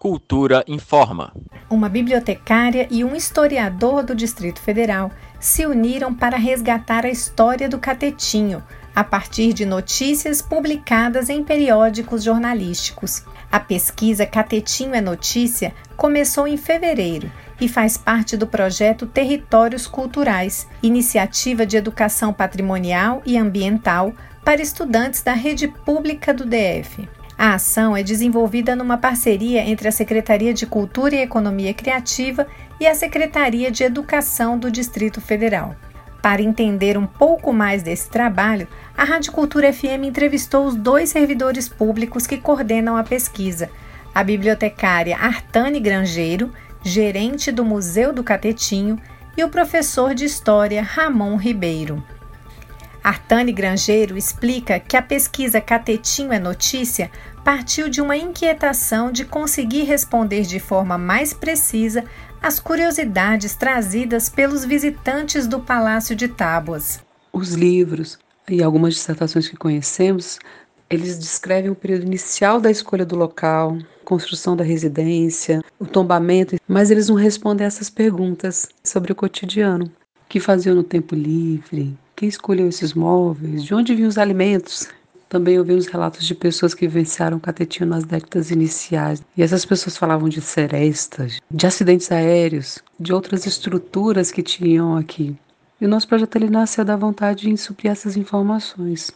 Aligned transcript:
Cultura 0.00 0.64
informa. 0.66 1.30
Uma 1.68 1.86
bibliotecária 1.86 2.88
e 2.90 3.04
um 3.04 3.14
historiador 3.14 4.02
do 4.02 4.14
Distrito 4.14 4.58
Federal 4.58 5.10
se 5.38 5.66
uniram 5.66 6.14
para 6.14 6.38
resgatar 6.38 7.04
a 7.04 7.10
história 7.10 7.68
do 7.68 7.78
catetinho 7.78 8.64
a 8.96 9.04
partir 9.04 9.52
de 9.52 9.66
notícias 9.66 10.40
publicadas 10.40 11.28
em 11.28 11.44
periódicos 11.44 12.24
jornalísticos. 12.24 13.22
A 13.52 13.60
pesquisa 13.60 14.24
Catetinho 14.24 14.94
é 14.94 15.02
Notícia 15.02 15.74
começou 15.98 16.48
em 16.48 16.56
fevereiro 16.56 17.30
e 17.60 17.68
faz 17.68 17.98
parte 17.98 18.38
do 18.38 18.46
projeto 18.46 19.04
Territórios 19.04 19.86
Culturais, 19.86 20.66
iniciativa 20.82 21.66
de 21.66 21.76
educação 21.76 22.32
patrimonial 22.32 23.20
e 23.26 23.36
ambiental 23.36 24.14
para 24.42 24.62
estudantes 24.62 25.20
da 25.20 25.34
rede 25.34 25.68
pública 25.68 26.32
do 26.32 26.46
DF. 26.46 27.06
A 27.42 27.54
ação 27.54 27.96
é 27.96 28.02
desenvolvida 28.02 28.76
numa 28.76 28.98
parceria 28.98 29.62
entre 29.62 29.88
a 29.88 29.92
Secretaria 29.92 30.52
de 30.52 30.66
Cultura 30.66 31.14
e 31.14 31.22
Economia 31.22 31.72
Criativa 31.72 32.46
e 32.78 32.86
a 32.86 32.94
Secretaria 32.94 33.70
de 33.70 33.82
Educação 33.82 34.58
do 34.58 34.70
Distrito 34.70 35.22
Federal. 35.22 35.74
Para 36.20 36.42
entender 36.42 36.98
um 36.98 37.06
pouco 37.06 37.50
mais 37.50 37.82
desse 37.82 38.10
trabalho, 38.10 38.68
a 38.94 39.04
Rádio 39.04 39.32
Cultura 39.32 39.72
FM 39.72 40.04
entrevistou 40.04 40.66
os 40.66 40.74
dois 40.74 41.08
servidores 41.08 41.66
públicos 41.66 42.26
que 42.26 42.36
coordenam 42.36 42.94
a 42.94 43.02
pesquisa, 43.02 43.70
a 44.14 44.22
bibliotecária 44.22 45.16
Artane 45.16 45.80
Grangeiro, 45.80 46.52
gerente 46.82 47.50
do 47.50 47.64
Museu 47.64 48.12
do 48.12 48.22
Catetinho, 48.22 49.00
e 49.34 49.42
o 49.42 49.48
professor 49.48 50.12
de 50.14 50.26
História 50.26 50.82
Ramon 50.82 51.36
Ribeiro. 51.36 52.04
Artane 53.02 53.52
Grangeiro 53.52 54.16
explica 54.16 54.78
que 54.78 54.96
a 54.96 55.02
pesquisa 55.02 55.60
Catetinho 55.60 56.32
é 56.32 56.38
Notícia 56.38 57.10
partiu 57.42 57.88
de 57.88 58.00
uma 58.00 58.16
inquietação 58.16 59.10
de 59.10 59.24
conseguir 59.24 59.84
responder 59.84 60.42
de 60.42 60.60
forma 60.60 60.98
mais 60.98 61.32
precisa 61.32 62.04
as 62.42 62.60
curiosidades 62.60 63.54
trazidas 63.54 64.28
pelos 64.28 64.64
visitantes 64.64 65.46
do 65.46 65.60
Palácio 65.60 66.14
de 66.14 66.28
Tábuas. 66.28 67.00
Os 67.32 67.54
livros 67.54 68.18
e 68.48 68.62
algumas 68.62 68.94
dissertações 68.94 69.48
que 69.48 69.56
conhecemos, 69.56 70.38
eles 70.88 71.18
descrevem 71.18 71.70
o 71.70 71.74
período 71.74 72.04
inicial 72.04 72.60
da 72.60 72.70
escolha 72.70 73.06
do 73.06 73.16
local, 73.16 73.78
construção 74.04 74.56
da 74.56 74.64
residência, 74.64 75.62
o 75.78 75.86
tombamento, 75.86 76.56
mas 76.68 76.90
eles 76.90 77.08
não 77.08 77.16
respondem 77.16 77.66
essas 77.66 77.88
perguntas 77.88 78.68
sobre 78.84 79.12
o 79.12 79.14
cotidiano. 79.14 79.86
O 79.86 80.28
que 80.28 80.40
faziam 80.40 80.74
no 80.74 80.82
tempo 80.82 81.14
livre? 81.14 81.96
Quem 82.20 82.28
escolheu 82.28 82.68
esses 82.68 82.92
móveis? 82.92 83.64
De 83.64 83.74
onde 83.74 83.94
vinham 83.94 84.06
os 84.06 84.18
alimentos? 84.18 84.86
Também 85.26 85.58
ouvimos 85.58 85.86
relatos 85.86 86.26
de 86.26 86.34
pessoas 86.34 86.74
que 86.74 86.86
vivenciaram 86.86 87.40
catetinho 87.40 87.88
nas 87.88 88.04
décadas 88.04 88.50
iniciais. 88.50 89.22
E 89.34 89.42
essas 89.42 89.64
pessoas 89.64 89.96
falavam 89.96 90.28
de 90.28 90.38
serestas, 90.42 91.40
de 91.50 91.66
acidentes 91.66 92.12
aéreos, 92.12 92.84
de 93.00 93.10
outras 93.10 93.46
estruturas 93.46 94.30
que 94.30 94.42
tinham 94.42 94.98
aqui. 94.98 95.34
E 95.80 95.86
o 95.86 95.88
nosso 95.88 96.06
projeto 96.06 96.36
ele 96.36 96.50
nasceu 96.50 96.84
da 96.84 96.94
vontade 96.94 97.48
de 97.48 97.56
suprir 97.56 97.90
essas 97.90 98.18
informações. 98.18 99.10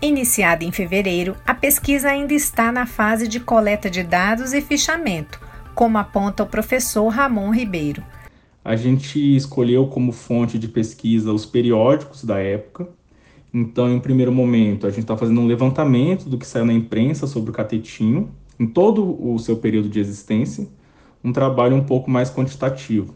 Iniciada 0.00 0.64
em 0.64 0.72
fevereiro, 0.72 1.36
a 1.46 1.52
pesquisa 1.52 2.08
ainda 2.08 2.32
está 2.32 2.72
na 2.72 2.86
fase 2.86 3.28
de 3.28 3.38
coleta 3.38 3.90
de 3.90 4.02
dados 4.02 4.54
e 4.54 4.62
fichamento, 4.62 5.38
como 5.74 5.98
aponta 5.98 6.42
o 6.42 6.46
professor 6.46 7.06
Ramon 7.08 7.50
Ribeiro 7.50 8.02
a 8.64 8.74
gente 8.76 9.36
escolheu 9.36 9.86
como 9.86 10.10
fonte 10.10 10.58
de 10.58 10.66
pesquisa 10.66 11.32
os 11.32 11.44
periódicos 11.44 12.24
da 12.24 12.38
época. 12.38 12.88
Então, 13.52 13.88
em 13.88 13.96
um 13.96 14.00
primeiro 14.00 14.32
momento, 14.32 14.86
a 14.86 14.90
gente 14.90 15.02
está 15.02 15.16
fazendo 15.16 15.40
um 15.40 15.46
levantamento 15.46 16.28
do 16.28 16.38
que 16.38 16.46
saiu 16.46 16.64
na 16.64 16.72
imprensa 16.72 17.26
sobre 17.26 17.50
o 17.50 17.52
catetinho, 17.52 18.30
em 18.58 18.66
todo 18.66 19.22
o 19.22 19.38
seu 19.38 19.56
período 19.56 19.88
de 19.88 20.00
existência, 20.00 20.66
um 21.22 21.32
trabalho 21.32 21.76
um 21.76 21.84
pouco 21.84 22.10
mais 22.10 22.30
quantitativo. 22.30 23.14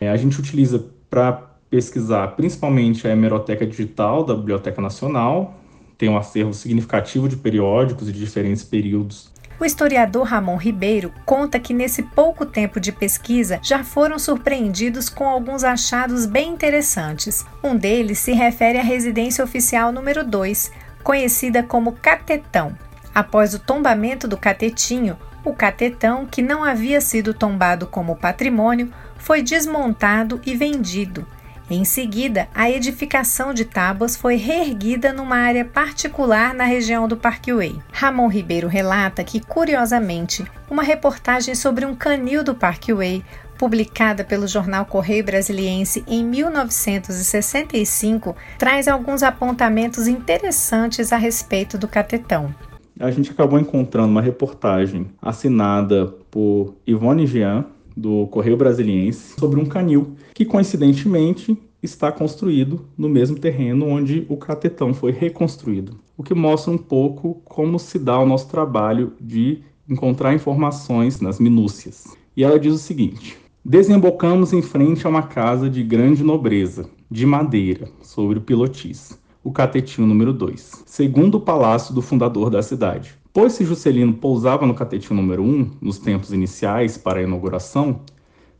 É, 0.00 0.10
a 0.10 0.16
gente 0.16 0.38
utiliza 0.38 0.84
para 1.08 1.32
pesquisar 1.70 2.28
principalmente 2.28 3.06
a 3.06 3.10
hemeroteca 3.10 3.66
digital 3.66 4.24
da 4.24 4.34
Biblioteca 4.34 4.82
Nacional, 4.82 5.60
tem 5.96 6.08
um 6.08 6.16
acervo 6.16 6.54
significativo 6.54 7.28
de 7.28 7.36
periódicos 7.36 8.06
de 8.06 8.18
diferentes 8.18 8.64
períodos 8.64 9.32
o 9.60 9.64
historiador 9.64 10.24
Ramon 10.24 10.56
Ribeiro 10.56 11.12
conta 11.24 11.58
que 11.58 11.74
nesse 11.74 12.02
pouco 12.02 12.46
tempo 12.46 12.78
de 12.78 12.92
pesquisa 12.92 13.58
já 13.62 13.82
foram 13.82 14.18
surpreendidos 14.18 15.08
com 15.08 15.28
alguns 15.28 15.64
achados 15.64 16.26
bem 16.26 16.52
interessantes. 16.52 17.44
Um 17.62 17.76
deles 17.76 18.18
se 18.18 18.32
refere 18.32 18.78
à 18.78 18.82
residência 18.82 19.42
oficial 19.42 19.90
número 19.90 20.24
2, 20.24 20.70
conhecida 21.02 21.62
como 21.62 21.92
Catetão. 21.92 22.76
Após 23.14 23.52
o 23.52 23.58
tombamento 23.58 24.28
do 24.28 24.36
catetinho, 24.36 25.18
o 25.44 25.52
catetão, 25.52 26.26
que 26.26 26.42
não 26.42 26.62
havia 26.62 27.00
sido 27.00 27.34
tombado 27.34 27.86
como 27.86 28.16
patrimônio, 28.16 28.92
foi 29.16 29.42
desmontado 29.42 30.40
e 30.44 30.54
vendido. 30.54 31.26
Em 31.70 31.84
seguida, 31.84 32.48
a 32.54 32.70
edificação 32.70 33.52
de 33.52 33.66
tábuas 33.66 34.16
foi 34.16 34.36
reerguida 34.36 35.12
numa 35.12 35.36
área 35.36 35.66
particular 35.66 36.54
na 36.54 36.64
região 36.64 37.06
do 37.06 37.14
Parkway. 37.14 37.76
Ramon 37.92 38.26
Ribeiro 38.26 38.66
relata 38.66 39.22
que, 39.22 39.38
curiosamente, 39.38 40.46
uma 40.70 40.82
reportagem 40.82 41.54
sobre 41.54 41.84
um 41.84 41.94
canil 41.94 42.42
do 42.42 42.54
Parkway, 42.54 43.22
publicada 43.58 44.24
pelo 44.24 44.48
jornal 44.48 44.86
Correio 44.86 45.24
Brasiliense 45.24 46.02
em 46.06 46.24
1965, 46.24 48.34
traz 48.56 48.88
alguns 48.88 49.22
apontamentos 49.22 50.08
interessantes 50.08 51.12
a 51.12 51.18
respeito 51.18 51.76
do 51.76 51.86
catetão. 51.86 52.54
A 52.98 53.10
gente 53.10 53.30
acabou 53.30 53.60
encontrando 53.60 54.08
uma 54.08 54.22
reportagem 54.22 55.10
assinada 55.20 56.06
por 56.30 56.76
Ivone 56.86 57.26
Jean, 57.26 57.66
do 57.98 58.26
Correio 58.28 58.56
Brasiliense 58.56 59.34
sobre 59.38 59.60
um 59.60 59.66
canil 59.66 60.16
que 60.32 60.44
coincidentemente 60.44 61.58
está 61.82 62.10
construído 62.10 62.86
no 62.96 63.08
mesmo 63.08 63.38
terreno 63.38 63.86
onde 63.86 64.26
o 64.28 64.36
catetão 64.36 64.94
foi 64.94 65.12
reconstruído, 65.12 65.98
o 66.16 66.22
que 66.22 66.34
mostra 66.34 66.72
um 66.72 66.78
pouco 66.78 67.40
como 67.44 67.78
se 67.78 67.98
dá 67.98 68.18
o 68.18 68.26
nosso 68.26 68.48
trabalho 68.48 69.12
de 69.20 69.62
encontrar 69.88 70.34
informações 70.34 71.20
nas 71.20 71.38
minúcias. 71.38 72.04
E 72.36 72.44
ela 72.44 72.58
diz 72.58 72.74
o 72.74 72.78
seguinte: 72.78 73.38
Desembocamos 73.64 74.52
em 74.52 74.62
frente 74.62 75.06
a 75.06 75.10
uma 75.10 75.22
casa 75.22 75.68
de 75.68 75.82
grande 75.82 76.22
nobreza, 76.22 76.88
de 77.10 77.26
madeira, 77.26 77.88
sobre 78.02 78.38
o 78.38 78.42
pilotis, 78.42 79.18
o 79.42 79.52
catetinho 79.52 80.06
número 80.06 80.32
2, 80.32 80.84
segundo 80.86 81.36
o 81.36 81.40
palácio 81.40 81.94
do 81.94 82.02
fundador 82.02 82.50
da 82.50 82.62
cidade. 82.62 83.14
Pois 83.40 83.52
se 83.52 83.64
Juscelino 83.64 84.14
pousava 84.14 84.66
no 84.66 84.74
catetinho 84.74 85.14
número 85.14 85.44
1, 85.44 85.76
nos 85.80 85.96
tempos 86.00 86.32
iniciais 86.32 86.98
para 86.98 87.20
a 87.20 87.22
inauguração, 87.22 88.00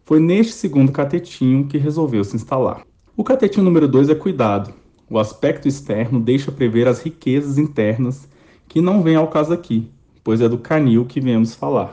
foi 0.04 0.20
neste 0.20 0.52
segundo 0.52 0.92
catetinho 0.92 1.66
que 1.66 1.76
resolveu 1.76 2.22
se 2.22 2.36
instalar. 2.36 2.82
O 3.16 3.24
catetinho 3.24 3.64
número 3.64 3.88
2 3.88 4.08
é 4.08 4.14
cuidado. 4.14 4.72
O 5.10 5.18
aspecto 5.18 5.66
externo 5.66 6.20
deixa 6.20 6.52
prever 6.52 6.86
as 6.86 7.02
riquezas 7.02 7.58
internas 7.58 8.28
que 8.68 8.80
não 8.80 9.02
vêm 9.02 9.16
ao 9.16 9.26
caso 9.26 9.52
aqui, 9.52 9.90
pois 10.22 10.40
é 10.40 10.48
do 10.48 10.58
canil 10.58 11.04
que 11.04 11.20
viemos 11.20 11.56
falar. 11.56 11.92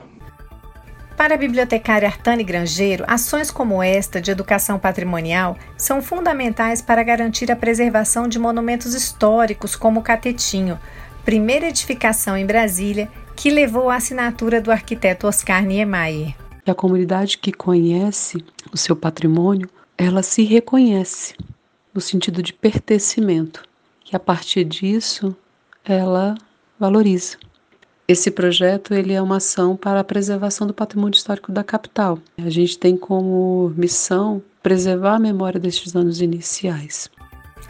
Para 1.16 1.34
a 1.34 1.38
bibliotecária 1.38 2.06
Artane 2.06 2.44
Grangeiro, 2.44 3.02
ações 3.08 3.50
como 3.50 3.82
esta 3.82 4.20
de 4.20 4.30
educação 4.30 4.78
patrimonial 4.78 5.56
são 5.76 6.00
fundamentais 6.00 6.82
para 6.82 7.02
garantir 7.02 7.50
a 7.50 7.56
preservação 7.56 8.28
de 8.28 8.38
monumentos 8.38 8.94
históricos 8.94 9.74
como 9.74 9.98
o 9.98 10.02
Catetinho, 10.02 10.78
primeira 11.26 11.66
edificação 11.66 12.36
em 12.36 12.46
Brasília 12.46 13.10
que 13.34 13.50
levou 13.50 13.90
a 13.90 13.96
assinatura 13.96 14.60
do 14.60 14.70
arquiteto 14.70 15.26
Oscar 15.26 15.66
Niemeyer. 15.66 16.36
A 16.64 16.72
comunidade 16.72 17.36
que 17.36 17.50
conhece 17.52 18.44
o 18.72 18.76
seu 18.76 18.94
patrimônio, 18.94 19.68
ela 19.98 20.22
se 20.22 20.44
reconhece 20.44 21.34
no 21.92 22.00
sentido 22.00 22.40
de 22.40 22.52
pertencimento, 22.52 23.64
que 24.04 24.14
a 24.14 24.20
partir 24.20 24.62
disso 24.62 25.34
ela 25.84 26.36
valoriza. 26.78 27.36
Esse 28.06 28.30
projeto 28.30 28.94
ele 28.94 29.12
é 29.12 29.20
uma 29.20 29.38
ação 29.38 29.76
para 29.76 29.98
a 29.98 30.04
preservação 30.04 30.64
do 30.64 30.72
patrimônio 30.72 31.16
histórico 31.16 31.50
da 31.50 31.64
capital. 31.64 32.20
A 32.38 32.48
gente 32.48 32.78
tem 32.78 32.96
como 32.96 33.72
missão 33.76 34.40
preservar 34.62 35.16
a 35.16 35.20
memória 35.20 35.58
destes 35.58 35.96
anos 35.96 36.20
iniciais. 36.20 37.10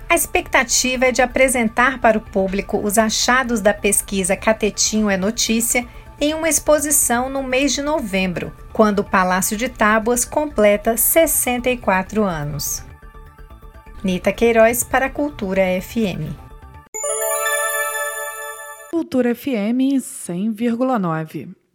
A 0.08 0.14
expectativa 0.14 1.06
é 1.06 1.12
de 1.12 1.20
apresentar 1.20 2.00
para 2.00 2.16
o 2.16 2.20
público 2.20 2.78
os 2.78 2.96
achados 2.96 3.60
da 3.60 3.74
pesquisa 3.74 4.36
Catetinho 4.36 5.10
é 5.10 5.16
Notícia 5.16 5.86
em 6.20 6.32
uma 6.32 6.48
exposição 6.48 7.28
no 7.28 7.42
mês 7.42 7.74
de 7.74 7.82
novembro, 7.82 8.52
quando 8.72 9.00
o 9.00 9.04
Palácio 9.04 9.56
de 9.56 9.68
Tábuas 9.68 10.24
completa 10.24 10.96
64 10.96 12.24
anos. 12.24 12.84
Nita 14.02 14.32
Queiroz 14.32 14.84
para 14.84 15.06
a 15.06 15.10
Cultura 15.10 15.62
FM. 15.82 16.32
Cultura 18.90 19.34
FM 19.34 19.98
100,9. 19.98 21.65